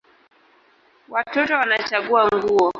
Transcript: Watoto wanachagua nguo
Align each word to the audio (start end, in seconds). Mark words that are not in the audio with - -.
Watoto 1.09 1.53
wanachagua 1.57 2.21
nguo 2.35 2.69